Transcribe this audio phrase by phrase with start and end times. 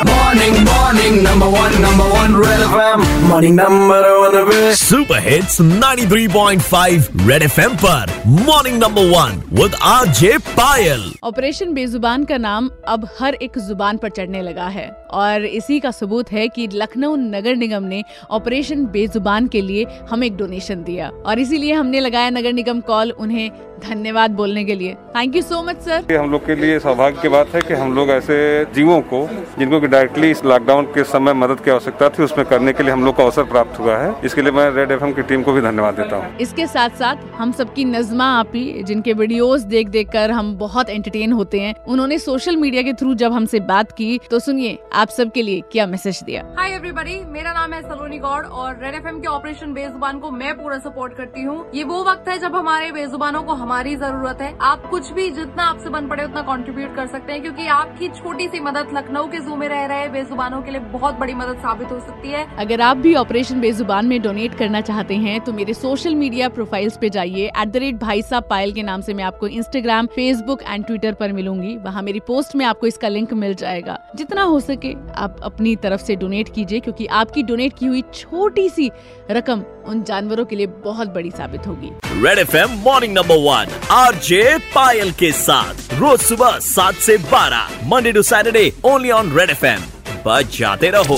[0.00, 3.02] Morning, morning, number one, number one, Red FM.
[3.28, 8.12] Morning, number one, पे super hits 93.5 red FM पर.
[8.46, 14.10] Morning number one with RJ Payal operation बेजुबान का नाम अब हर एक ज़ुबान पर
[14.10, 14.88] चढ़ने लगा है
[15.20, 20.26] और इसी का सबूत है कि लखनऊ नगर निगम ने ऑपरेशन बेजुबान के लिए हमें
[20.26, 24.94] एक डोनेशन दिया और इसीलिए हमने लगाया नगर निगम कॉल उन्हें धन्यवाद बोलने के लिए
[25.16, 27.94] thank you so much sir हम लोग के लिए सौभाग्य की बात है कि हम
[27.96, 28.38] लोग ऐसे
[28.74, 29.26] जीवों को
[29.58, 33.04] जिनको डायरेक्टली इस लॉकडाउन के समय मदद की आवश्यकता थी उसमें करने के लिए हम
[33.04, 35.60] लोग को अवसर प्राप्त हुआ है। इसके लिए मैं रेड एफएम की टीम को भी
[35.60, 40.30] धन्यवाद देता हूँ। इसके साथ साथ हम सबकी नजमा आपी जिनके वीडियोस देख देख कर
[40.30, 44.38] हम बहुत एंटरटेन होते हैं उन्होंने सोशल मीडिया के थ्रू जब हमसे बात की तो
[44.40, 48.78] सुनिए आप सबके लिए क्या मैसेज दिया। हाय एवरीबॉडी मेरा नाम है सलोनी गौड़ और
[48.82, 52.38] रेड एफएम के ऑपरेशन बेजुबान को मैं पूरा सपोर्ट करती हूँ। ये वो वक्त है
[52.38, 56.42] जब हमारे बेजुबानों को हमारी ज़रूरत है। आप कुछ भी जितना आपसे बन पड़े उतना
[56.44, 60.08] कॉन्ट्रीब्यूट कर सकते हैं क्योंकि आपकी छोटी सी मदद लखनऊ के जू में रह रहे
[60.08, 64.06] बेजुबानों के लिए बहुत बड़ी मदद साबित हो सकती है। अगर आप भी ऑपरेशन बेजुबान
[64.06, 67.96] में डोनेट करना चाहते हैं तो मेरे सोशल मीडिया प्रोफाइल्स पे जाइए। एट द रेट
[67.96, 72.02] भाई साहब पायल के नाम से मैं आपको इंस्टाग्राम फेसबुक एंड ट्विटर पर मिलूँगी। वहाँ
[72.02, 76.16] मेरी पोस्ट में आपको इसका लिंक मिल जाएगा। जितना हो सके आप अपनी तरफ़ से
[76.16, 78.90] डोनेट कीजिए क्योंकि आपकी डोनेट की हुई छोटी सी
[79.30, 81.90] रकम उन जानवरों के लिए बहुत बड़ी साबित होगी।
[82.24, 88.12] Red FM morning number one RJ Payal के साथ। रोज सुबह सात से बारह Monday
[88.12, 89.80] to Saturday only on red F M
[90.26, 91.16] रहो बजाते रहो,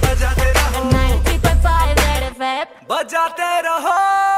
[0.00, 2.66] बजाते रहो, 90.5 Red FM.
[2.90, 4.37] बजाते रहो।